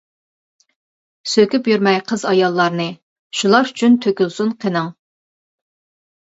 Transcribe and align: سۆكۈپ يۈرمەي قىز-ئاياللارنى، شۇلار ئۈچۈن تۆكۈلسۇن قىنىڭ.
سۆكۈپ 1.33 1.69
يۈرمەي 1.71 1.99
قىز-ئاياللارنى، 2.11 2.87
شۇلار 3.41 3.71
ئۈچۈن 3.73 3.99
تۆكۈلسۇن 4.07 4.57
قىنىڭ. 4.67 4.91